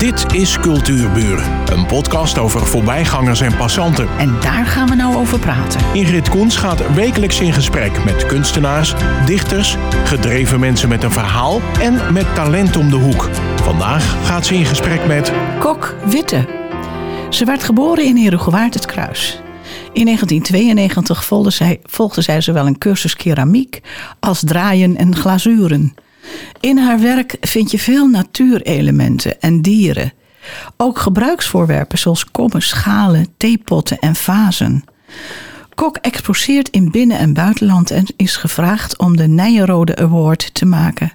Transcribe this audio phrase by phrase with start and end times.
[0.00, 4.08] Dit is Cultuurburen, een podcast over voorbijgangers en passanten.
[4.18, 5.80] En daar gaan we nou over praten.
[5.92, 8.94] Ingrid Koens gaat wekelijks in gesprek met kunstenaars,
[9.26, 13.28] dichters, gedreven mensen met een verhaal en met talent om de hoek.
[13.62, 16.48] Vandaag gaat ze in gesprek met Kok Witte.
[17.30, 19.40] Ze werd geboren in Herugewaard het Kruis.
[19.92, 23.80] In 1992 volgde zij, volgde zij zowel een cursus keramiek
[24.20, 25.94] als draaien en glazuren.
[26.60, 30.12] In haar werk vind je veel natuurelementen en dieren.
[30.76, 34.84] Ook gebruiksvoorwerpen zoals kommen, schalen, theepotten en vazen.
[35.74, 41.12] Kok exposeert in binnen- en buitenland en is gevraagd om de Nijenrode Award te maken.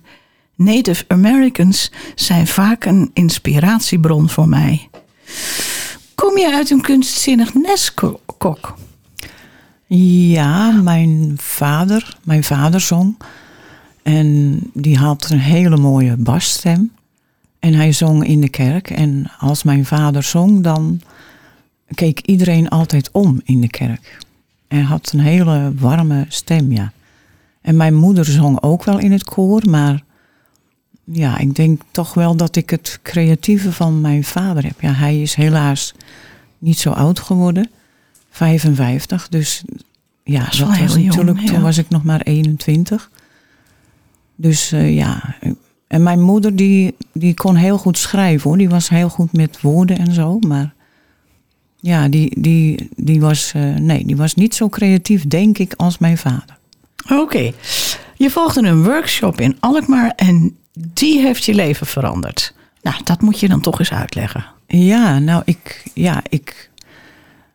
[0.56, 4.90] Native Americans zijn vaak een inspiratiebron voor mij.
[6.16, 7.94] Kom je uit een kunstzinnig nest,
[8.38, 8.76] Kok?
[9.88, 13.18] Ja, mijn vader, mijn vader zong.
[14.06, 16.92] En die had een hele mooie basstem.
[17.60, 18.90] En hij zong in de kerk.
[18.90, 21.02] En als mijn vader zong, dan
[21.94, 24.18] keek iedereen altijd om in de kerk.
[24.68, 26.92] Hij had een hele warme stem, ja.
[27.62, 30.04] En mijn moeder zong ook wel in het koor, maar
[31.04, 34.82] ja, ik denk toch wel dat ik het creatieve van mijn vader heb.
[34.82, 35.94] Ja, hij is helaas
[36.58, 37.70] niet zo oud geworden,
[38.30, 39.30] 55.
[39.30, 39.64] Dus
[40.24, 41.46] ja, Dat was heel jong, natuurlijk, ja.
[41.48, 43.10] toen was ik nog maar 21.
[44.36, 45.36] Dus eh, ja,
[45.88, 48.58] en mijn moeder die, die kon heel goed schrijven hoor.
[48.58, 50.40] Die was heel goed met woorden en zo.
[50.40, 50.74] Maar
[51.80, 55.98] ja, die, die, die, was, eh, nee, die was niet zo creatief, denk ik, als
[55.98, 56.58] mijn vader.
[57.12, 57.52] Oké.
[58.16, 60.58] Je volgde een workshop in Alkmaar en
[60.94, 62.54] die heeft je leven veranderd.
[62.82, 64.46] Nou, dat moet je dan toch eens uitleggen.
[64.68, 66.70] Ja, nou, ik, ja, ik,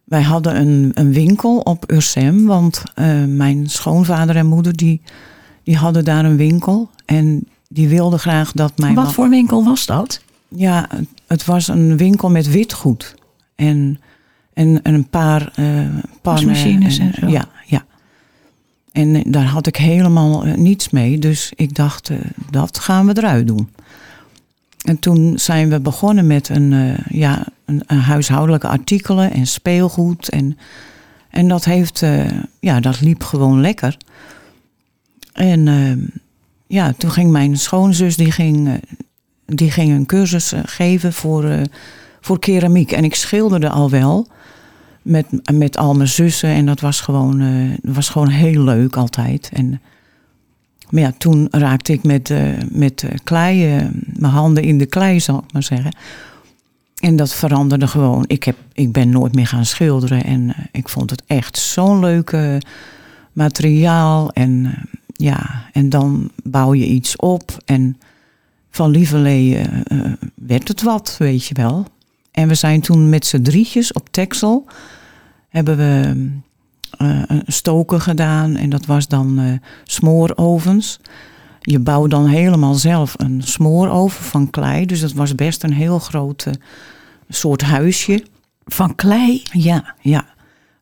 [0.04, 5.00] wij hadden een, een winkel op Ursem, want eh, mijn schoonvader en moeder die,
[5.70, 9.86] die hadden daar een winkel en die wilden graag dat mijn Wat voor winkel was
[9.86, 10.22] dat?
[10.48, 10.88] Ja,
[11.26, 13.14] het was een winkel met witgoed
[13.54, 14.00] en,
[14.52, 16.12] en, en een paar eh pannen.
[16.22, 17.26] Wasmachines en zo.
[17.26, 17.84] Ja, ja.
[18.92, 22.10] En eh, daar had ik helemaal eh, niets mee, dus ik dacht,
[22.50, 23.68] dat gaan we eruit doen.
[24.80, 30.28] En toen zijn we begonnen met een, ja, een, een huishoudelijke artikelen en speelgoed.
[30.28, 30.58] En,
[31.30, 32.04] en dat, heeft,
[32.60, 33.96] ja, dat liep gewoon lekker.
[35.40, 35.92] En eh,
[36.66, 38.74] ja, toen ging mijn schoonzus, die ging, eh,
[39.46, 41.62] die ging een cursus eh, geven voor, eh,
[42.20, 42.92] voor keramiek.
[42.92, 44.26] En ik schilderde al wel
[45.02, 46.50] met, met al mijn zussen.
[46.50, 49.50] En dat was gewoon, was gewoon heel leuk altijd.
[49.52, 49.80] En,
[50.90, 52.32] maar ja, toen raakte ik met,
[52.70, 55.92] met klei, mijn handen in de klei, zal ik maar zeggen.
[57.00, 58.24] En dat veranderde gewoon.
[58.26, 60.24] Ik, heb, ik ben nooit meer gaan schilderen.
[60.24, 62.56] En ik vond het echt zo'n leuk eh,
[63.32, 64.30] materiaal.
[64.32, 64.74] En
[65.20, 67.56] ja, en dan bouw je iets op.
[67.64, 67.98] En
[68.70, 71.86] van lieverlee eh, eh, werd het wat, weet je wel.
[72.30, 74.66] En we zijn toen met z'n drietjes op Texel.
[75.48, 76.26] Hebben we
[76.98, 78.56] eh, een stoken gedaan.
[78.56, 81.00] En dat was dan smoorovens.
[81.60, 84.86] Je bouwt dan helemaal zelf een smooroven van klei.
[84.86, 86.46] Dus dat was best een heel groot
[87.28, 88.24] soort huisje.
[88.64, 89.42] Van klei?
[89.52, 90.24] Ja, ja.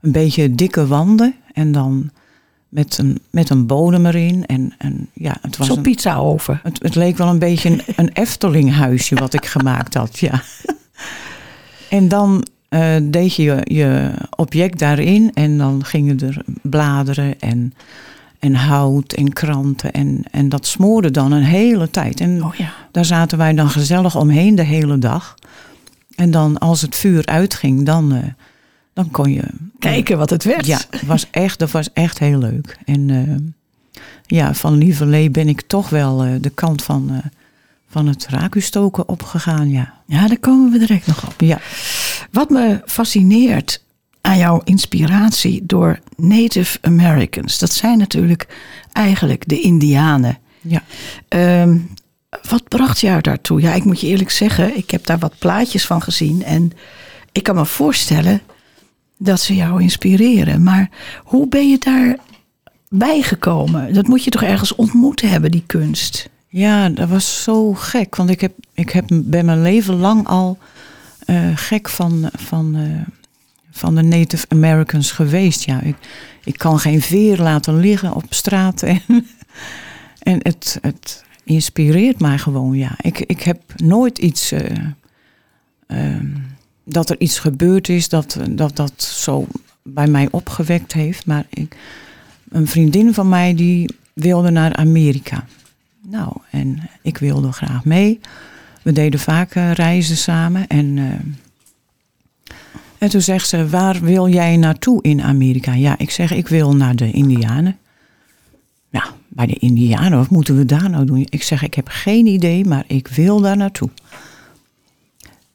[0.01, 1.35] Een beetje dikke wanden.
[1.53, 2.11] En dan
[2.69, 4.47] met een, met een bodem erin.
[4.47, 6.61] En, en ja, het was Zo'n een, pizzaoven.
[6.63, 10.43] het, het leek wel een beetje een, een Eftelinghuisje wat ik gemaakt had, ja.
[11.89, 17.75] En dan eh, deed je, je je object daarin en dan gingen er bladeren en,
[18.39, 19.93] en hout en kranten.
[19.93, 22.21] En, en dat smoorde dan een hele tijd.
[22.21, 22.73] En Oh ja.
[22.91, 25.35] daar zaten wij dan gezellig omheen de hele dag.
[26.17, 28.23] En dan als het vuur uitging, dan, eh,
[28.99, 29.43] dan kon je...
[29.79, 30.67] Kijken wat het werd.
[30.67, 32.79] Ja, was echt, dat was echt heel leuk.
[32.85, 33.37] En eh,
[34.27, 37.31] ja, van lieverlee ben ik toch wel eh, de kant van, eh,
[37.89, 39.95] van het rakustoken opgegaan, ja.
[40.07, 41.41] Ja, daar komen we direct nog op.
[41.41, 41.61] Ja,
[42.31, 43.83] Wat me fascineert
[44.21, 48.47] aan jouw inspiratie door Native Americans, dat zijn natuurlijk
[48.93, 50.39] eigenlijk de Indianen.
[50.61, 50.83] ja.
[51.29, 51.77] Ehm,
[52.49, 53.61] wat bracht jou daartoe?
[53.61, 56.73] Ja, ik moet je eerlijk zeggen, ik heb daar wat plaatjes van gezien en
[57.33, 58.41] ik kan me voorstellen
[59.19, 60.63] dat ze jou inspireren.
[60.63, 60.91] Maar
[61.25, 62.17] hoe ben je daar
[62.89, 63.95] bijgekomen?
[63.95, 66.29] Dat moet je toch ergens ontmoet hebben, die kunst?
[66.49, 68.17] Ja, dat was zo gek.
[68.17, 70.59] Want ik, heb, ik heb, ben mijn leven lang al
[71.27, 73.15] eh, gek van, van, eh,
[73.71, 75.65] van de Native Americans geweest.
[75.65, 75.97] Ja, ik,
[76.45, 78.83] ik kan geen veer laten liggen op straat.
[78.83, 79.03] En,
[80.23, 82.95] en het, het inspireert mij gewoon, ja.
[83.01, 84.53] Ik, ik heb nooit iets...
[84.53, 84.77] eh,
[85.87, 86.27] ehm,
[86.89, 89.47] dat er iets gebeurd is dat, dat dat zo
[89.83, 91.27] bij mij opgewekt heeft.
[91.27, 91.77] Maar ik,
[92.51, 95.45] een vriendin van mij die wilde naar Amerika.
[96.07, 98.21] Nou, en ik wilde graag mee.
[98.83, 100.67] We deden vaak reizen samen.
[100.67, 102.55] En, eh,
[102.99, 105.73] en toen zegt ze, waar wil jij naartoe in Amerika?
[105.75, 107.79] Ja, ik zeg, ik wil naar de Indianen.
[108.91, 111.27] Nou, bij de Indianen, wat moeten we daar nou doen?
[111.29, 113.91] Ik zeg, ik heb geen idee, maar ik wil daar naartoe.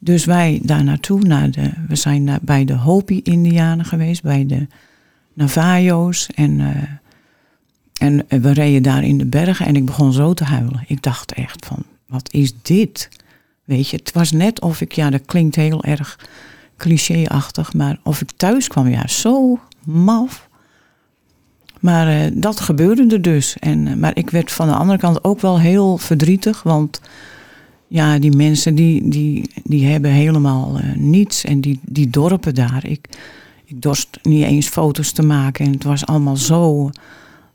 [0.04, 4.66] Dus wij daar naartoe, naar de, we zijn bij de Hopi-Indianen geweest, bij de
[5.32, 6.28] Navajo's.
[6.34, 10.84] En, eh, en we reden daar in de bergen en ik begon zo te huilen.
[10.86, 13.08] Ik dacht echt van, wat is dit?
[13.64, 16.18] Weet je, het was net of ik, ja, dat klinkt heel erg
[16.76, 20.48] clichéachtig, maar of ik thuis kwam, ja, zo maf.
[21.80, 23.56] Maar eh, dat gebeurde er dus.
[23.58, 27.00] En, eh, maar ik werd van de andere kant ook wel heel verdrietig, want
[27.88, 31.44] ja, die mensen die, die, die hebben helemaal eh, niets.
[31.44, 33.08] En die, die dorpen daar, ik,
[33.64, 35.66] ik dorst niet eens foto's te maken.
[35.66, 36.90] En het was allemaal zo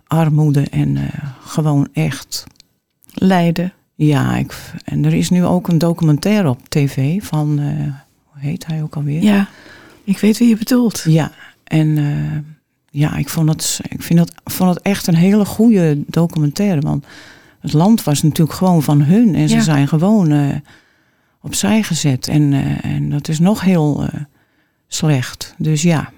[0.07, 1.03] armoede en eh,
[1.39, 2.43] gewoon echt
[3.13, 3.73] Leiden.
[3.95, 7.93] ja, ik, en er is nu ook een documentaire op tv van, eh,
[8.23, 9.23] hoe heet hij ook alweer?
[9.23, 9.47] Ja,
[10.03, 11.03] ik weet wie je bedoelt.
[11.07, 11.31] Ja,
[11.63, 11.97] en
[12.91, 16.81] ja, ik vond het, ik vind het, vond het echt een hele goede documentaire.
[16.81, 17.05] Want
[17.59, 19.61] het land was natuurlijk gewoon van hun en ze Ja.
[19.61, 20.55] zijn gewoon eh,
[21.41, 22.27] opzij gezet.
[22.27, 24.19] En, eh, en dat is nog heel eh,
[24.87, 25.53] slecht.
[25.57, 26.11] Dus ja,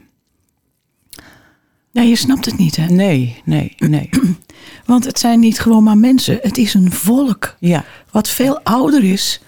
[1.92, 2.86] Ja, je snapt het niet, hè?
[2.86, 4.10] nee, nee, nee.
[4.86, 6.40] Want het zijn niet gewoon maar mensen.
[6.42, 9.42] Het is een volk Ja, wat veel ouder is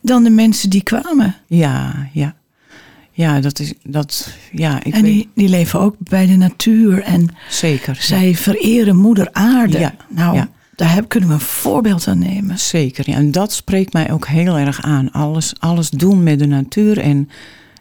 [0.00, 1.34] dan de mensen die kwamen.
[1.46, 2.34] ja, ja.
[3.16, 7.02] Ja, dat is, dat, ja, ik en weet, die, die leven ook bij de natuur
[7.02, 7.94] en zeker.
[7.94, 8.02] ja.
[8.02, 9.78] zij vereren moeder aarde.
[9.78, 10.48] Ja, Nou, ja.
[10.76, 12.58] Daar heb, kunnen we een voorbeeld aan nemen.
[12.58, 13.16] Zeker, ja.
[13.16, 15.12] en dat spreekt mij ook heel erg aan.
[15.12, 17.28] Alles, alles doen met de natuur en,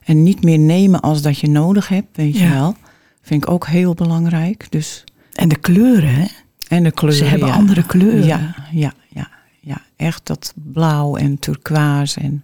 [0.03, 2.75] en niet meer nemen als dat je nodig hebt, weet je wel.
[3.21, 4.67] Vind ik ook heel belangrijk.
[4.69, 5.03] Dus,
[5.33, 6.25] En de kleuren, hè?
[6.67, 7.19] en de kleuren.
[7.19, 7.53] Ze hebben ja.
[7.53, 8.25] andere kleuren.
[8.25, 9.29] Ja, ja, ja,
[9.59, 9.81] ja.
[9.95, 12.19] Echt dat blauw en turquoise.
[12.19, 12.43] En,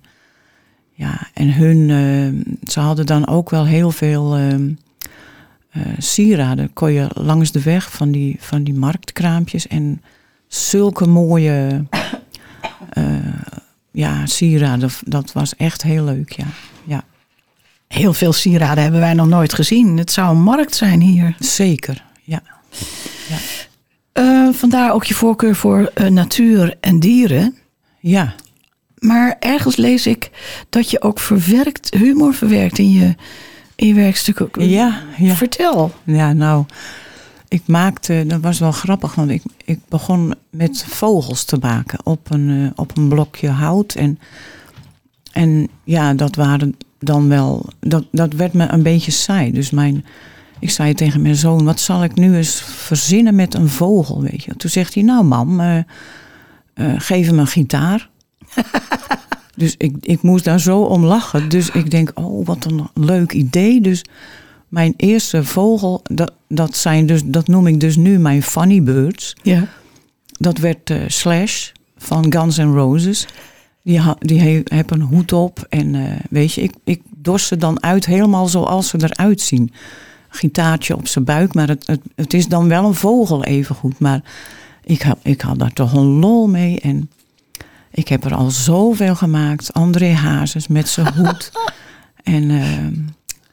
[0.94, 4.70] ja, en hun, eh, ze hadden dan ook wel heel veel ehm,
[5.70, 6.74] eh, sieraden.
[6.74, 9.68] Kon je langs de weg van die, van die marktkraampjes.
[9.68, 10.02] En
[10.50, 11.86] zulke mooie
[12.90, 13.04] eh,
[13.92, 14.90] ja, sieraden.
[15.06, 16.46] Dat was echt heel leuk, ja.
[16.84, 17.04] ja.
[17.88, 19.98] Heel veel sieraden hebben wij nog nooit gezien.
[19.98, 21.36] Het zou een markt zijn hier.
[21.40, 22.42] Zeker, ja.
[24.12, 27.56] Eh, vandaar ook je voorkeur voor eh, natuur en dieren.
[28.00, 28.34] Ja,
[28.98, 30.30] Maar ergens lees ik
[30.70, 33.16] dat je ook verwerkt, humor verwerkt in je,
[33.76, 34.70] in je werkstukken.
[34.70, 35.36] ja, ja.
[35.36, 35.92] Vertel.
[36.04, 36.66] Ja, nou,
[37.50, 42.32] ik maakte, dat was wel grappig, want ik, ik begon met vogels te maken op
[42.32, 43.94] een, eh, op een blokje hout.
[43.94, 44.20] En,
[45.32, 49.52] en ja, dat waren dan wel, dat, dat werd me een beetje saai.
[49.52, 50.06] Dus mijn,
[50.60, 54.44] ik zei tegen mijn zoon, wat zal ik nu eens verzinnen met een vogel, weet
[54.44, 54.56] je.
[54.56, 55.84] Toen zegt hij, nou mam, eh, eh,
[56.98, 58.10] geef hem een gitaar.
[59.56, 61.50] dus ik, ik moest daar zo om lachen.
[61.50, 63.82] Dus ik denk, oh, wat een leuk idee.
[63.82, 64.04] Dus
[64.70, 69.36] mijn eerste vogel, dat, dat, zijn dus, dat noem ik dus nu mijn funny birds.
[69.44, 69.68] Ja.
[70.26, 73.28] Dat werd eh, Slash van Guns N' Roses.
[73.84, 75.66] Die, ha, die he, heb een hoed op.
[75.70, 79.74] En eh, weet je, ik, ik dorst ze dan uit helemaal zoals ze eruit zien.
[80.30, 84.00] Gitaartje op zijn buik, maar het, het, het is dan wel een vogel evengoed.
[84.00, 84.22] Maar
[84.84, 86.80] ik had, ik had daar toch een lol mee.
[86.80, 87.10] En
[87.92, 89.74] ik heb er al zoveel gemaakt.
[89.74, 91.52] André Hazes met zijn hoed.
[92.24, 93.02] en eh,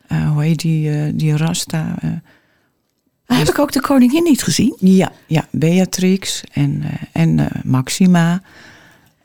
[0.08, 1.94] eh, hoe heet die, eh, die Rasta?
[2.00, 2.10] eh,
[3.38, 4.76] Heb ik ook de koningin niet gezien?
[4.78, 6.82] ja, ja, Beatrix en,
[7.12, 8.42] en Maxima.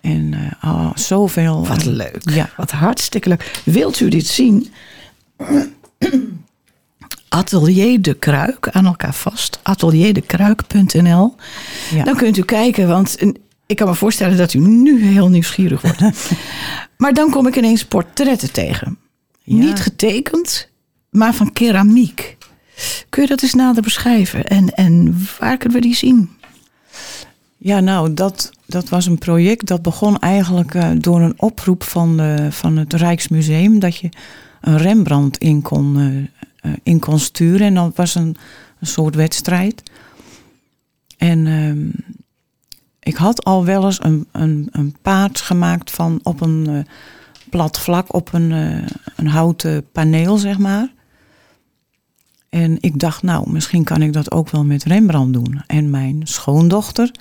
[0.01, 0.33] En
[0.63, 1.67] oh, zoveel.
[1.67, 2.17] Wat leuk.
[2.29, 3.61] Ja, Wat hartstikke leuk.
[3.65, 4.71] Wilt u dit zien?
[7.29, 9.59] Atelier de Kruik, aan elkaar vast.
[9.63, 11.35] Atelierdekruik.nl.
[11.93, 12.03] ja.
[12.03, 13.17] Dan kunt u kijken, want
[13.65, 16.01] ik kan me voorstellen dat u nu heel nieuwsgierig wordt.
[16.97, 18.97] maar dan kom ik ineens portretten tegen.
[19.43, 19.55] Ja.
[19.55, 20.69] Niet getekend,
[21.12, 22.38] maar van keramiek.
[23.10, 24.46] Kun je dat eens nader beschrijven?
[24.48, 26.30] En, en waar kunnen we die zien?
[27.63, 32.20] ja, nou, dat, dat was een project dat begon eigenlijk eh, door een oproep van,
[32.51, 33.80] van het Rijksmuseum.
[33.80, 34.10] Dat je
[34.62, 37.68] een Rembrandt in kon, eh, eh, in kon sturen.
[37.68, 38.36] En dat was een,
[38.80, 39.84] een soort wedstrijd.
[41.18, 41.89] En ehm,
[43.00, 46.88] ik had al wel eens een, een, een paard gemaakt van op een
[47.50, 48.51] plat vlak, op een,
[49.15, 50.89] een houten paneel, zeg maar.
[52.51, 55.62] En ik dacht, nou, misschien kan ik dat ook wel met Rembrandt doen.
[55.67, 57.12] En mijn schoondochter,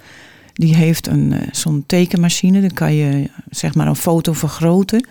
[0.53, 2.61] die heeft een, eh, zo'n tekenmachine.
[2.61, 5.07] Dan kan je zeg maar een foto vergroten.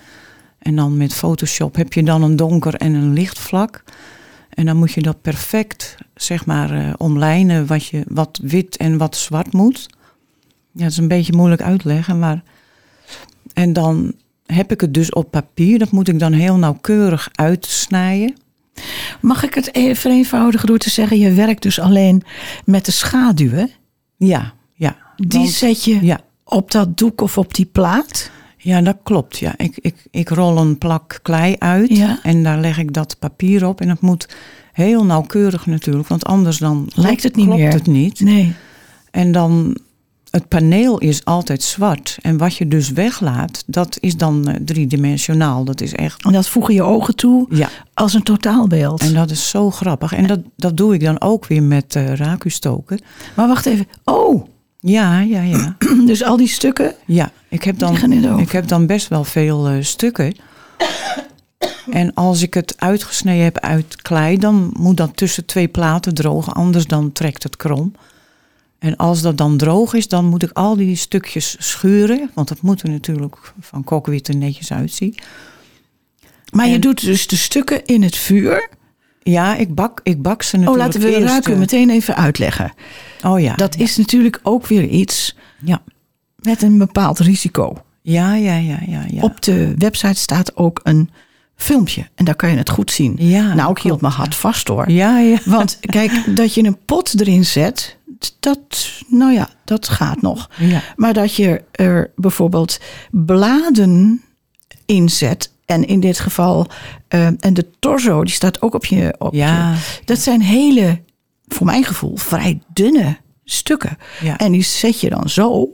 [0.59, 3.83] En dan met Photoshop heb je dan een donker en een licht vlak.
[4.49, 8.97] En dan moet je dat perfect, zeg maar, eh, omlijnen wat, je, wat wit en
[8.97, 9.87] wat zwart moet.
[10.71, 12.43] Ja, dat is een beetje moeilijk uitleggen, maar...
[13.53, 14.13] En dan
[14.45, 15.79] heb ik het dus op papier.
[15.79, 18.35] Dat moet ik dan heel nauwkeurig uitsnijden.
[19.21, 22.23] Mag ik het even vereenvoudigen door te zeggen, je werkt dus alleen
[22.65, 23.69] met de schaduwen?
[24.17, 24.95] Ja, ja.
[25.15, 26.19] Die Want- zet je ja.
[26.43, 28.31] op dat doek of op die plaat?
[28.57, 29.37] Ja, dat klopt.
[29.37, 29.53] Ja.
[29.57, 32.19] Ik, ik, ik rol een plak klei uit Ja.
[32.23, 33.81] en daar leg ik dat papier op.
[33.81, 34.27] En dat moet
[34.73, 37.73] heel nauwkeurig natuurlijk, want anders dan Lijkt het niet klopt meer.
[37.73, 38.19] het niet.
[38.19, 38.53] Nee.
[39.11, 39.77] En dan,
[40.31, 42.17] het paneel is altijd zwart.
[42.21, 45.63] En wat je dus weglaat, dat is dan eh, driedimensionaal.
[45.63, 47.69] Dat is echt, En dat voegen je ogen toe ja.
[47.93, 49.01] als een totaalbeeld.
[49.01, 50.13] En dat is zo grappig.
[50.13, 52.99] En dat, dat doe ik dan ook weer met eh raku stoken.
[53.35, 53.87] Maar wacht even.
[54.03, 54.47] Oh,
[54.79, 55.75] Ja, ja, ja.
[56.05, 56.93] dus al die stukken.
[57.05, 60.33] Ja, ik heb dan, ik heb dan best wel veel eh, stukken.
[61.89, 66.53] En als ik het uitgesneden heb uit klei, dan moet dat tussen twee platen drogen,
[66.53, 67.93] anders dan trekt het krom.
[68.79, 72.61] En als dat dan droog is, dan moet ik al die stukjes schuren, want dat
[72.61, 75.15] moet er natuurlijk van kokwit er netjes uitzien.
[76.51, 78.69] Maar je doet dus de stukken in het vuur.
[79.23, 82.73] Ja, ik bak, ik bak ze Oh, natuurlijk laten we Raku eh, meteen even uitleggen.
[83.23, 83.55] Oh ja.
[83.55, 85.81] Dat is natuurlijk ook weer iets Ja,
[86.35, 87.77] met een bepaald risico.
[88.01, 89.05] ja, ja, ja, ja.
[89.11, 89.21] ja.
[89.21, 91.09] Op de website staat ook een
[91.55, 92.07] filmpje.
[92.15, 93.15] En daar kan je het goed zien.
[93.17, 94.89] Ja, nou, ik hield mijn hart vast hoor.
[94.91, 95.37] Ja, ja.
[95.45, 97.97] Want kijk, dat je een pot erin zet,
[98.39, 100.49] dat, nou ja, dat gaat nog.
[100.57, 100.81] Ja.
[100.95, 102.79] Maar dat je er bijvoorbeeld
[103.11, 104.23] bladen
[104.85, 105.51] in zet.
[105.65, 106.67] En in dit geval,
[107.07, 109.15] eh, en de torso, die staat ook op je.
[109.17, 109.71] Op Ja.
[109.73, 111.01] je- dat zijn hele,
[111.47, 113.97] voor mijn gevoel, vrij dunne stukken.
[114.21, 114.37] Ja.
[114.37, 115.67] En die zet je dan zo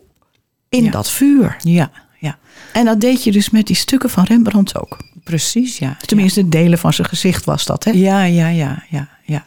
[0.70, 0.92] in Ja.
[0.92, 1.56] dat vuur.
[1.60, 2.38] Ja, ja.
[2.74, 4.98] En dat deed je dus met die stukken van Rembrandt ook.
[5.24, 5.98] Precies, ja.
[6.06, 7.92] Tenminste, delen van zijn gezicht was dat, hè?
[7.92, 9.46] Ja, ja, ja, ja, ja.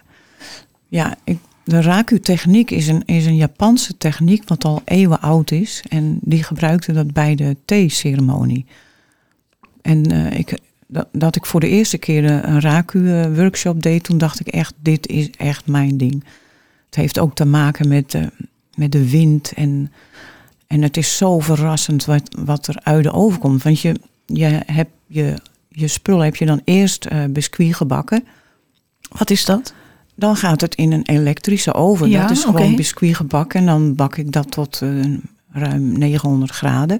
[0.90, 1.38] Ja, ik,
[1.68, 5.82] de raku-techniek is een, is een Japanse techniek wat al eeuwen oud is.
[5.88, 8.66] En die gebruikte dat bij de thee-ceremonie.
[9.82, 14.18] En eh, ik, dat, dat ik voor de eerste keer een een raku-workshop deed, toen
[14.18, 16.24] dacht ik echt, dit is echt mijn ding.
[16.86, 18.26] Het heeft ook te maken met, eh,
[18.74, 19.92] met de wind en,
[20.66, 23.62] en het is zo verrassend wat, wat er uit de oven komt.
[23.62, 23.94] Want je,
[24.26, 25.34] je hebt je,
[25.68, 28.24] je spul heb je dan eerst eh biscuit gebakken.
[29.08, 29.74] Wat is dat?
[30.18, 32.08] Dan gaat het in een elektrische oven.
[32.08, 32.76] Ja, dat is gewoon oké.
[32.76, 33.60] biscuit gebakken.
[33.60, 34.90] En dan bak ik dat tot eh,
[35.52, 36.98] ruim 900 graden.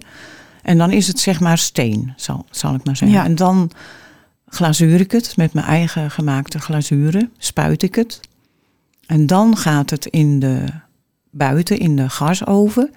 [0.63, 3.19] En dan is het zeg maar steen, zal, zal ik maar zeggen.
[3.19, 3.25] Ja.
[3.25, 3.71] En dan
[4.49, 7.33] glazuur ik het met mijn eigen gemaakte glazuren.
[7.39, 8.21] Spuit ik het.
[9.07, 10.65] En dan gaat het in de,
[11.31, 12.91] buiten in de gasoven.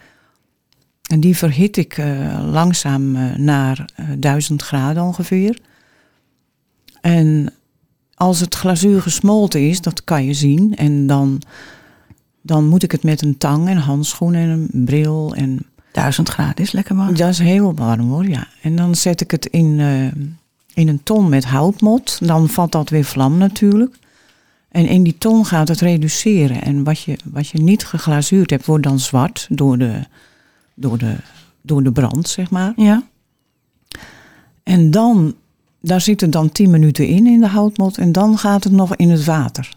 [1.11, 5.59] En die verhit ik eh, langzaam eh, naar eh, 1000 graden ongeveer.
[7.01, 7.53] En
[8.21, 10.75] als het glazuur gesmolten is, dat kan je zien.
[10.75, 11.41] En dan,
[12.41, 15.35] dan moet ik het met een tang en handschoenen en een bril.
[15.35, 17.15] En Duizend graden is lekker warm.
[17.15, 18.47] dat is heel warm hoor, ja.
[18.61, 20.05] En dan zet ik het in, eh,
[20.73, 22.27] in een ton met houtmot.
[22.27, 23.95] Dan vat dat weer vlam natuurlijk.
[24.69, 26.61] En in die ton gaat het reduceren.
[26.61, 30.03] En wat je, wat je niet geglazuurd hebt, wordt dan zwart door de,
[30.75, 31.15] door de,
[31.61, 32.73] door de brand, zeg maar.
[32.75, 33.03] Ja.
[34.63, 35.35] En dan,
[35.81, 37.97] daar zit het dan 10 minuten in, in de houtmot.
[37.97, 39.69] En dan gaat het nog in het water.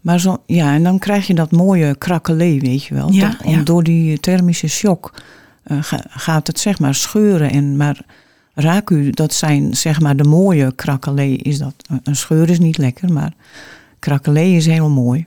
[0.00, 3.12] Maar zo, ja, en dan krijg je dat mooie krakkelee, weet je wel.
[3.12, 3.62] Ja, Dat- om- ja.
[3.62, 5.14] Door die thermische shock
[5.62, 7.50] eh, ga- gaat het zeg maar scheuren.
[7.50, 8.04] En, maar
[8.54, 11.36] raku, dat zijn zeg maar de mooie krakkelee.
[11.36, 13.32] Is dat, een scheur is niet lekker, maar
[13.98, 15.22] krakkelee is heel mooi.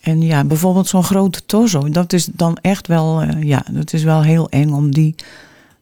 [0.00, 4.02] En ja, bijvoorbeeld zo'n grote torso, dat is dan echt wel, eh, ja, dat is
[4.02, 5.14] wel heel eng om die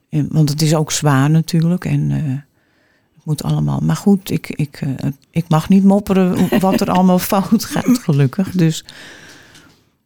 [0.09, 1.85] eh, Want het is ook zwaar natuurlijk.
[1.85, 2.11] En
[3.27, 3.81] moet allemaal.
[3.83, 8.51] Maar goed, ik, ik, eh, ik mag niet mopperen wat er allemaal fout gaat, gelukkig.
[8.51, 8.85] Dus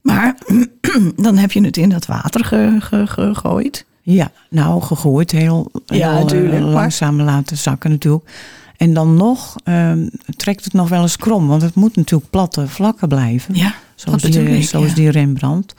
[0.02, 0.36] Maar
[1.16, 3.84] dan heb je het in dat water ge- ge- gegooid.
[4.02, 5.30] ja, nou, gegooid.
[5.30, 8.30] Heel, Ja, heel, eh, maar- langzaam laten zakken natuurlijk.
[8.76, 11.46] En dan nog ehm, trekt het nog wel eens krom.
[11.48, 13.54] Want het moet natuurlijk platte vlakken blijven.
[13.54, 14.94] Ja, Zoals, die, ik, zoals ja.
[14.94, 15.74] die Rembrandt.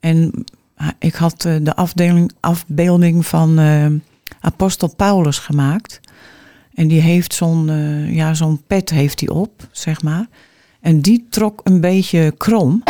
[0.00, 0.44] En
[0.76, 3.58] ah, ik had eh, de afdeling, afbeelding van
[4.40, 6.00] apostel Paulus gemaakt.
[6.74, 10.26] En die heeft zo'n eh, ja, zo'n pet heeft hij op, zeg maar.
[10.80, 12.82] En die trok een beetje krom.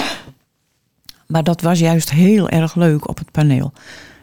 [1.27, 3.73] Maar dat was juist heel erg leuk op het paneel.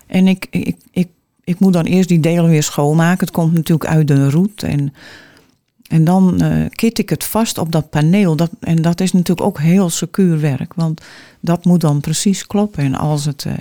[0.08, 1.08] En ik, ik, ik,
[1.44, 3.26] ik moet dan eerst die delen weer schoonmaken.
[3.26, 4.64] Het komt natuurlijk uit de roet.
[4.64, 4.94] En,
[5.88, 8.36] en dan eh, kit ik het vast op dat paneel.
[8.36, 10.74] Dat, en dat is natuurlijk ook heel secuur werk.
[10.74, 11.02] Want
[11.40, 12.84] dat moet dan precies kloppen.
[12.84, 13.54] En als het, eh,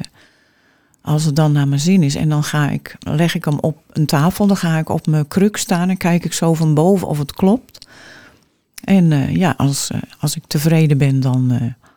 [1.02, 2.14] als het dan naar mijn zin is.
[2.14, 4.46] En dan ga ik, leg ik hem op een tafel.
[4.46, 5.88] Dan ga ik op mijn kruk staan.
[5.88, 7.86] En kijk ik zo van boven of het klopt.
[8.84, 11.88] En eh, ja, als, eh, als ik tevreden ben, dan, eh,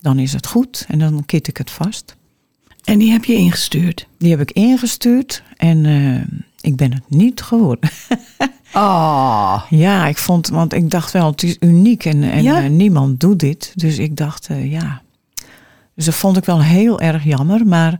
[0.00, 0.84] dan is het goed.
[0.88, 2.16] En dan kit ik het vast.
[2.84, 4.06] En die heb je ingestuurd?
[4.18, 5.84] Die heb ik ingestuurd en
[6.60, 7.90] ik ben het niet geworden.
[8.74, 9.62] Oh.
[9.70, 12.60] Ja, ik vond, want ik dacht wel, het is uniek en, en Ja.
[12.60, 13.72] niemand doet dit.
[13.74, 15.02] Dus ik dacht, ja.
[15.94, 17.66] Dus dat vond ik wel heel erg jammer.
[17.66, 17.98] Maar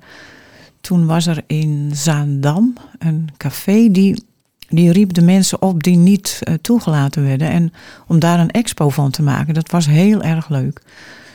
[0.80, 4.24] toen was er in Zaandam een café die,
[4.68, 7.50] die riep de mensen op die niet eh, toegelaten werden.
[7.50, 7.72] En
[8.06, 10.82] om daar een expo van te maken, dat was heel erg leuk.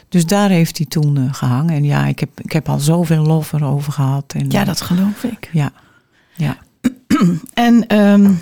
[0.09, 1.75] Dus daar heeft hij toen eh, gehangen.
[1.75, 4.33] En ja, ik heb, ik heb al zoveel lof erover gehad.
[4.33, 5.49] En, Ja, dat geloof ik.
[5.51, 5.71] Ja,
[6.35, 6.57] ja.
[7.53, 8.33] En ehm,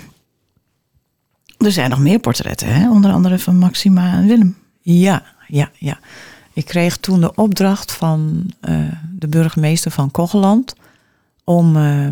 [1.58, 2.90] er zijn nog meer portretten, hè?
[2.90, 4.56] onder andere van Maxima en Willem.
[4.80, 5.98] Ja, ja, ja.
[6.56, 8.78] Ik kreeg toen de opdracht van eh,
[9.12, 10.74] de burgemeester van Kogeland
[11.44, 12.08] om eh,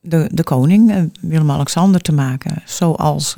[0.00, 2.62] de, de koning, eh, Willem-Alexander, te maken.
[2.64, 3.34] Zoals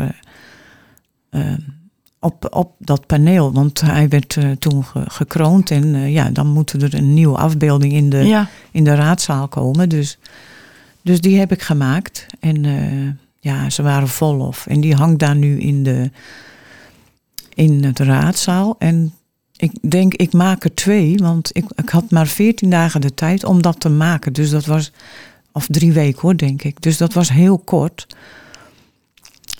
[2.18, 3.52] op, op dat paneel.
[3.52, 8.11] Want hij werd toen ge- gekroond en ja, dan moet er een nieuwe afbeelding in
[8.11, 8.49] de, Ja.
[8.71, 9.88] in de raadzaal komen.
[9.88, 10.18] Dus,
[11.02, 12.26] dus die heb ik gemaakt.
[12.40, 12.64] En
[13.40, 14.66] ja, ze waren vol lof.
[14.66, 16.11] En die hangt daar nu in, de,
[17.54, 18.76] in het raadzaal.
[18.78, 19.12] En
[19.62, 21.16] ik denk, ik maak er twee.
[21.16, 24.33] Want ik, ik had maar veertien dagen de tijd om dat te maken.
[24.33, 24.92] Dus dat was,
[25.52, 26.83] of drie weken hoor, denk ik.
[26.83, 28.07] Dus dat was heel kort.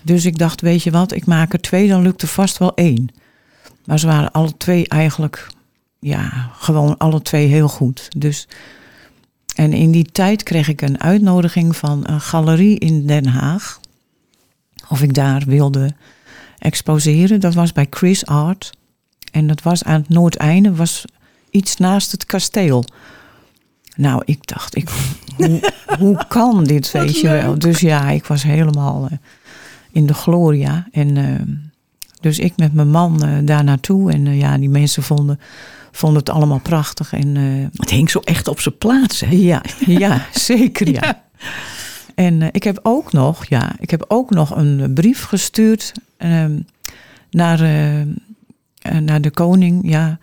[0.03, 2.75] Dus ik dacht, weet je wat, ik maak er twee, dan lukt er vast wel
[2.75, 3.09] één.
[3.85, 5.47] Maar ze waren alle twee eigenlijk,
[5.99, 8.09] ja, gewoon alle twee heel goed.
[8.19, 8.49] Dus,
[9.55, 13.81] en in die tijd kreeg ik een uitnodiging van een galerie in Den Haag.
[14.89, 15.95] Of ik daar wilde
[16.59, 17.41] exposeren.
[17.41, 18.73] Dat was bij Chris Art.
[19.33, 21.05] En dat was aan het Noordeinde, was
[21.51, 22.85] iets naast het kasteel.
[23.97, 24.89] Nou, ik dacht, ik,
[25.37, 27.59] hoe, hoe kan dit, weet je wel?
[27.59, 29.19] Dus ja, ik was helemaal eh,
[29.91, 30.89] in de gloria.
[30.93, 31.41] En eh,
[32.21, 34.13] dus ik met mijn man eh, daar naartoe.
[34.13, 35.41] En ja, die mensen vonden,
[35.91, 37.13] vonden het allemaal prachtig.
[37.13, 37.37] En
[37.77, 39.31] Het hing zo echt op zijn plaats, hè?
[39.31, 41.23] ja, ja, zeker ja.
[42.15, 46.59] En eh, ik heb ook nog, ja, ik heb ook nog een brief gestuurd ehm,
[47.31, 48.07] naar, eh, eh,
[49.01, 49.91] naar de koning.
[49.91, 50.19] Ja,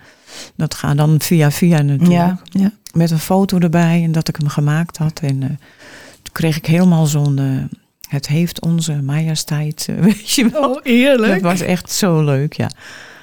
[0.56, 2.12] dat gaat dan via via natuurlijk.
[2.12, 2.72] Ja, ja.
[2.94, 5.20] Met een foto erbij en dat ik hem gemaakt had.
[5.24, 5.50] En eh,
[6.22, 7.38] toen kreeg ik helemaal zo'n.
[7.40, 7.78] eh,
[8.10, 10.70] het heeft onze majesteit, eh, weet je wel.
[10.72, 11.34] Oh, eerlijk.
[11.34, 12.70] Dat was echt zo leuk, ja.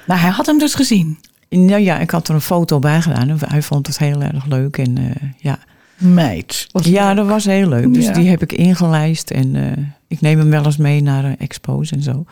[0.07, 1.19] Nou, hij had hem dus gezien.
[1.49, 3.29] Nou ja, ik had er een foto bij gedaan.
[3.29, 4.79] en Hij vond het heel erg leuk.
[4.79, 5.05] En eh,
[5.39, 5.59] ja,
[5.97, 6.67] Meid.
[6.73, 7.17] Ja, leuk.
[7.17, 7.95] dat was heel leuk.
[7.95, 8.13] Dus Ja.
[8.13, 11.91] die heb ik ingelijst en eh, ik neem hem wel eens mee naar eh, expos
[11.93, 12.25] en zo.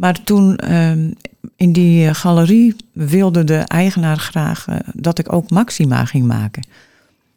[0.00, 1.10] Maar toen ehm,
[1.56, 6.66] in die eh, galerie wilde de eigenaar graag eh, dat ik ook Maxima ging maken.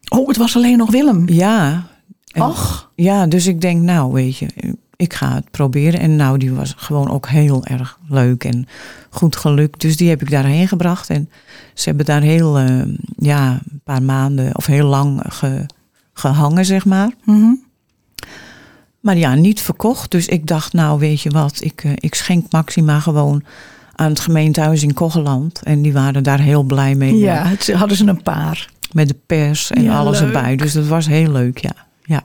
[0.10, 1.30] Oh, het was alleen nog Willem.
[1.30, 1.88] Ja.
[2.38, 2.92] Och.
[2.96, 4.48] Ja, dus ik denk, nou weet je,
[4.96, 6.00] ik ga het proberen.
[6.00, 8.68] En nou, die was gewoon ook heel erg leuk en
[9.10, 9.82] goed gelukt.
[9.82, 11.10] Dus die heb ik daarheen gebracht.
[11.10, 11.30] En
[11.74, 12.82] ze hebben daar heel, eh,
[13.18, 15.66] ja, een paar maanden of heel lang ge-
[16.14, 17.12] gehangen, zeg maar.
[17.26, 17.52] Mhm.
[19.04, 20.12] Maar ja, niet verkocht.
[20.12, 23.44] Dus ik dacht, nou weet je wat, ik, eh, ik schenk Maxima gewoon
[23.96, 25.60] aan het gemeentehuis in Kogeland.
[25.64, 27.18] En die waren daar heel blij mee.
[27.18, 28.70] Ja, het, hadden ze een paar.
[28.92, 30.28] Met de pers en Ja, alles leuk.
[30.34, 30.56] erbij.
[30.56, 31.74] Dus dat was heel leuk, ja.
[32.04, 32.24] Ja,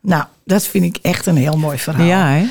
[0.00, 2.06] Nou, dat vind ik echt een heel mooi verhaal.
[2.06, 2.44] ja hè?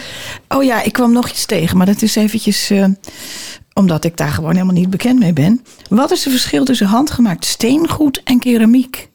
[0.57, 2.85] Oh ja, ik kwam nog iets tegen, maar dat is eventjes eh,
[3.73, 5.63] omdat ik daar gewoon helemaal niet bekend mee ben.
[5.89, 9.09] Wat is het verschil tussen handgemaakt steengoed en keramiek?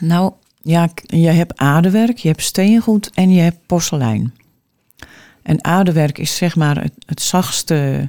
[0.00, 0.32] Nou,
[0.66, 4.34] ja, je hebt aardewerk, je hebt steengoed en je hebt porselein.
[5.42, 8.08] En aardewerk is zeg maar het, het zachtste,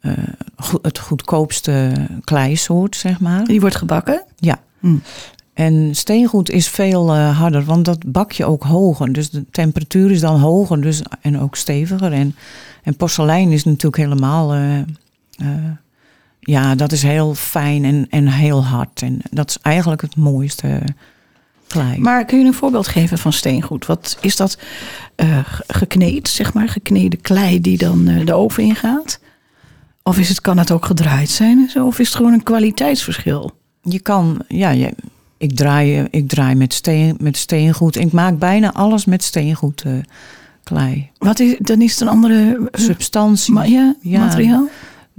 [0.00, 0.12] eh,
[0.56, 1.92] go- het goedkoopste
[2.24, 3.44] kleisoort, zeg maar.
[3.44, 4.24] Die wordt gebakken.
[4.36, 4.60] Ja.
[4.80, 4.96] Hm.
[5.54, 9.12] En steengoed is veel eh, harder, want dat bak je ook hoger.
[9.12, 12.12] Dus de temperatuur is dan hoger dus, en ook steviger.
[12.12, 12.34] En,
[12.82, 14.54] en porselein is natuurlijk helemaal...
[14.54, 14.78] eh,
[16.40, 19.02] ja, dat is heel fijn en, en heel hard.
[19.02, 20.82] En dat is eigenlijk het mooiste
[21.98, 23.86] Maar kun je een voorbeeld geven van steengoed?
[23.86, 24.58] Wat is dat
[25.16, 29.18] eh, ge- gekneed, zeg maar, gekneden klei die dan eh, de oven ingaat?
[30.02, 31.86] Of is het, kan het ook gedraaid zijn en zo?
[31.86, 33.52] Of is het gewoon een kwaliteitsverschil?
[33.82, 34.94] Je kan, ja, je,
[35.36, 37.96] ik, draai, ik draai met, steen, met steengoed.
[37.96, 39.92] Ik maak bijna alles met steengoed eh,
[40.62, 41.10] klei.
[41.18, 43.52] Wat is, dan is het een andere eh, Substantie.
[43.54, 44.18] ma- ja, Ja.
[44.18, 44.68] materiaal?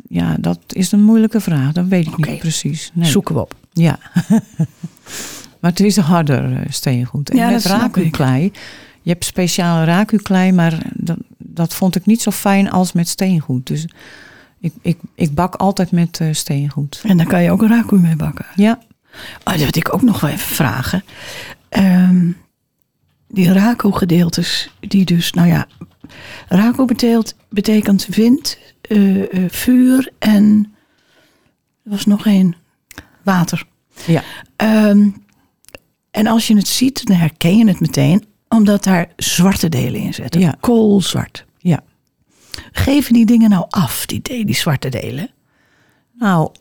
[0.10, 1.72] Ja, dat is een moeilijke vraag.
[1.72, 2.92] Dat weet ik niet precies.
[2.94, 3.10] Nee.
[3.10, 3.56] Zoeken we op.
[3.74, 4.00] Ja.
[5.66, 7.30] maar het is harder eh, steengoed.
[7.30, 8.52] En Ja, met rakuklei.
[9.02, 13.68] Je hebt speciale rakuklei, maar dat, dat vond ik niet zo fijn als met steengoed.
[13.68, 13.88] Dus
[14.60, 17.02] ik, ik, ik bak altijd met eh, steengoed.
[17.04, 18.46] En daar kan je ook een raku mee bakken.
[18.56, 18.80] Ja.
[19.44, 21.04] Oh, dat wil ik ook nog wel even vragen.
[21.70, 22.32] Ehm,
[23.28, 25.68] die raku-gedeeltes, die dus, nou ja,
[26.48, 30.74] raku betekent, betekent wind, eh, vuur en
[31.84, 32.56] er was nog één,
[33.24, 33.64] water.
[34.06, 34.24] Ja.
[34.56, 35.08] Ehm,
[36.16, 40.14] en als je het ziet, dan herken je het meteen, omdat daar zwarte delen in
[40.14, 40.42] zitten.
[40.42, 40.56] Ja.
[40.60, 41.46] Koolzwart.
[41.58, 41.84] Ja.
[42.72, 45.30] Geven die dingen nou af, die, die zwarte delen?
[46.20, 46.52] Nou,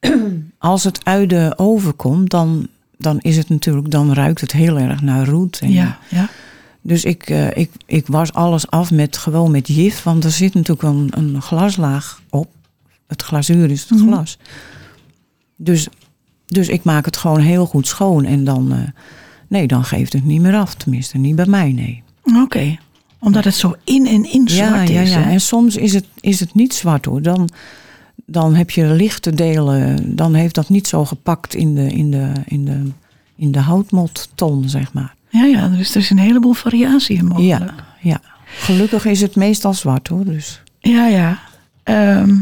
[0.58, 4.78] als het uit de oven komt, dan, dan is het natuurlijk, dan ruikt het heel
[4.78, 5.58] erg naar roet.
[5.58, 6.28] En, Ja, ja.
[6.82, 10.54] Dus ik, eh, ik, ik was alles af met gewoon met jif, want er zit
[10.54, 12.48] natuurlijk een, een glaslaag op.
[13.06, 14.08] Het glazuur is het Mhm.
[14.08, 14.38] glas.
[15.56, 15.88] Dus,
[16.46, 18.78] dus ik maak het gewoon heel goed schoon en dan, eh,
[19.48, 20.74] nee, dan geeft het niet meer af.
[20.74, 22.02] Tenminste, niet bij mij, nee.
[22.42, 22.78] Oké.
[23.18, 25.10] Omdat het zo in en in zwart ja, is.
[25.10, 25.24] ja, ja.
[25.24, 25.30] hè?
[25.30, 27.22] En soms is het, is het niet zwart hoor.
[27.22, 27.48] Dan,
[28.26, 32.32] dan heb je lichte delen, dan heeft dat niet zo gepakt in de, in de,
[32.46, 32.82] in de,
[33.36, 35.14] in de houtmotton, zeg maar.
[35.28, 37.60] Ja, ja, dus er is een heleboel variatie in mogelijk.
[37.60, 38.20] Ja, ja.
[38.44, 40.24] Gelukkig is het meestal zwart hoor.
[40.24, 40.62] Dus.
[40.78, 41.38] Ja, ja.
[41.82, 42.38] Ehm,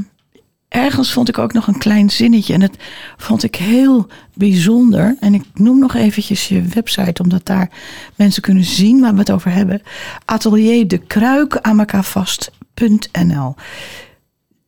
[0.74, 2.54] ergens vond ik ook nog een klein zinnetje.
[2.54, 2.76] En dat
[3.16, 5.16] vond ik heel bijzonder.
[5.20, 7.70] En ik noem nog eventjes je website, omdat daar
[8.14, 9.82] mensen kunnen zien waar we het over hebben.
[10.24, 13.54] Atelier de Kruik aan elkaar vast.nl.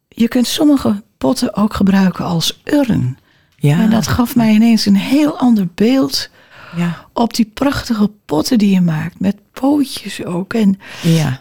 [0.08, 3.18] Je kunt sommige potten ook gebruiken als urn.
[3.56, 6.30] Ja, En dat gaf mij ineens een heel ander beeld
[6.76, 9.20] ja, op die prachtige potten die je maakt.
[9.20, 10.54] Met pootjes ook.
[10.54, 11.40] En ja.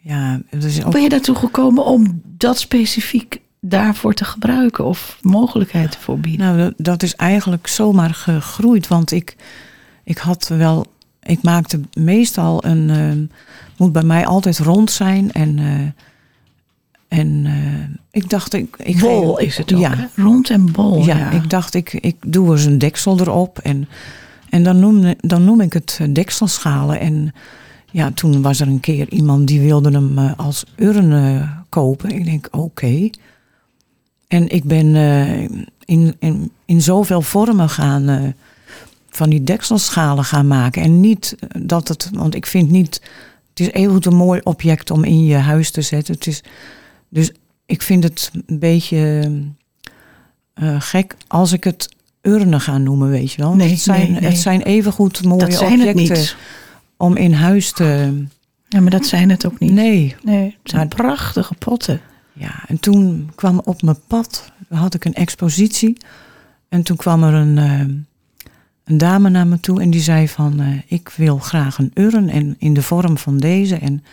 [0.00, 5.96] Ja, is ook, ben je daartoe gekomen om dat specifiek daarvoor te gebruiken of mogelijkheid
[5.96, 6.56] voor bieden?
[6.56, 8.88] nou, dat, is eigenlijk zomaar gegroeid.
[8.88, 9.36] Want ik,
[10.04, 10.86] ik had wel,
[11.22, 13.36] ik maakte meestal een, eh,
[13.76, 15.32] moet bij mij altijd rond zijn.
[15.32, 20.22] En, eh, en eh, ik dacht, ik, ik bol is het ook, Ja, hè?
[20.22, 21.04] Rond en bol.
[21.04, 23.58] ja, Ja, ik dacht, ik, ik doe eens een deksel erop.
[23.58, 23.88] En,
[24.50, 27.00] en dan, noem, dan noem ik het eh, dekselschalen.
[27.00, 27.32] En
[27.90, 32.10] ja, toen was er een keer iemand die wilde hem als urn eh, kopen.
[32.10, 33.10] Ik denk, oké.
[34.28, 35.42] En ik ben eh,
[35.84, 38.22] in, in, in zoveel vormen gaan eh,
[39.10, 40.82] van die dekselschalen gaan maken.
[40.82, 43.00] En niet dat het, want ik vind niet,
[43.50, 46.14] het is even goed een mooi object om in je huis te zetten.
[46.14, 46.42] Het is,
[47.08, 47.32] dus
[47.66, 49.30] ik vind het een beetje
[50.54, 51.88] eh, gek als ik het
[52.22, 53.54] urnen ga noemen, weet je wel.
[53.54, 54.30] Nee, het zijn, nee, nee.
[54.30, 56.36] Het zijn evengoed mooie dat zijn het objecten niet.
[56.96, 58.22] om in huis te...
[58.68, 59.72] Ja, maar dat zijn het ook niet.
[59.72, 62.00] Nee, Nee, het zijn Maar- prachtige potten.
[62.38, 65.96] Ja, en toen kwam op mijn pad, had ik een expositie.
[66.68, 67.80] En toen kwam er een, eh,
[68.84, 70.60] een dame naar me toe en die zei van...
[70.60, 73.74] eh, ik wil graag een urn en in de vorm van deze.
[73.76, 74.04] En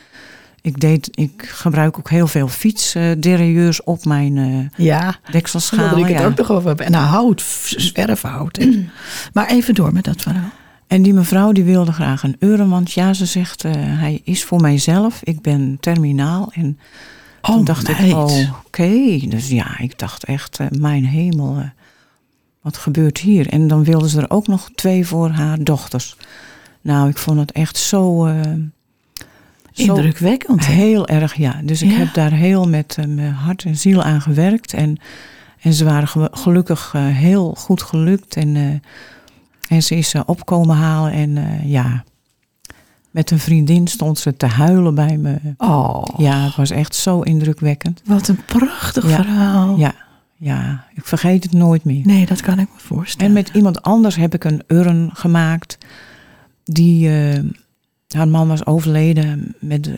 [0.62, 5.98] ik, deed, ik gebruik ook heel veel fietsderailleurs op mijn eh Ja, dekselschalen.
[6.08, 6.86] ik het ook nog over hebben.
[6.86, 7.42] En nou, hout,
[7.78, 8.66] zwerfhout.
[9.34, 10.50] maar even door met dat verhaal.
[10.88, 13.64] En die mevrouw die wilde graag een urn, want ja, ze zegt...
[13.64, 16.80] hij is voor mijzelf, ik ben terminaal en...
[17.50, 18.00] Oh, Toen dacht meid.
[18.12, 19.20] ik, oh, oké.
[19.28, 21.66] Dus ja, ik dacht echt, eh, mijn hemel, eh,
[22.62, 23.48] wat gebeurt hier?
[23.50, 26.16] En dan wilden ze er ook nog twee voor haar dochters.
[26.82, 28.26] Nou, ik vond het echt zo...
[28.26, 28.40] eh,
[29.74, 30.66] Indrukwekkend.
[30.66, 31.62] heel erg, ja.
[31.64, 31.98] Dus ik Ja.
[31.98, 34.74] heb daar heel met mijn hart en ziel aan gewerkt.
[34.74, 34.98] En,
[35.62, 38.36] en ze waren ge- gelukkig heel goed gelukt.
[38.36, 38.82] En,
[39.70, 41.12] en ze is opkomen halen.
[41.12, 42.04] En ja,
[43.14, 45.36] met een vriendin stond ze te huilen bij me.
[45.58, 48.02] Oh, Ja, het was echt zo indrukwekkend.
[48.06, 49.16] wat een prachtig Ja.
[49.16, 49.78] verhaal.
[49.78, 49.94] Ja,
[50.38, 52.06] ja, ik vergeet het nooit meer.
[52.06, 53.28] Nee, dat kan ik me voorstellen.
[53.28, 55.78] En met iemand anders heb ik een urn gemaakt.
[56.64, 57.40] Die, eh,
[58.16, 59.56] haar man was overleden.
[59.60, 59.96] Met de,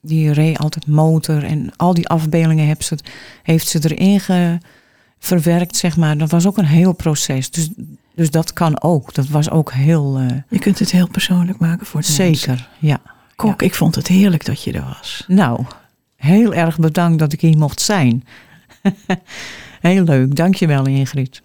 [0.00, 1.44] die reed altijd motor.
[1.44, 2.98] En al die afbeeldingen heeft ze,
[3.42, 4.58] heeft ze erin ge,
[5.26, 6.18] verwerkt, zeg maar.
[6.18, 7.50] Dat was ook een heel proces.
[7.50, 7.68] Dus,
[8.14, 9.14] dus dat kan ook.
[9.14, 10.18] Dat was ook heel...
[10.18, 12.34] eh, Je kunt het heel persoonlijk maken voor de mensen.
[12.46, 13.00] zeker, ja.
[13.36, 15.24] Kok, ik vond het heerlijk dat je er was.
[15.28, 15.64] Nou,
[16.16, 18.24] heel erg bedankt dat ik hier mocht zijn.
[19.80, 20.36] heel leuk.
[20.36, 21.42] Dankjewel Ingrid.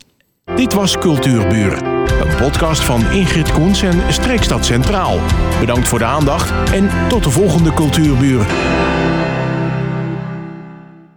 [0.56, 1.86] Dit was Cultuurburen,
[2.28, 5.20] een podcast van Ingrid Koens en Streekstad Centraal.
[5.60, 8.48] Bedankt voor de aandacht en tot de volgende Cultuurburen.